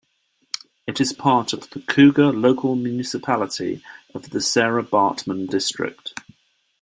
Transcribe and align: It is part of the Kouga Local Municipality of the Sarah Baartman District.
It 0.87 0.99
is 0.99 1.13
part 1.13 1.53
of 1.53 1.69
the 1.69 1.79
Kouga 1.79 2.31
Local 2.31 2.75
Municipality 2.75 3.83
of 4.15 4.31
the 4.31 4.41
Sarah 4.41 4.81
Baartman 4.83 5.47
District. 5.47 6.19